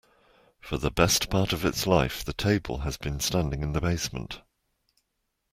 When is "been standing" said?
2.97-3.61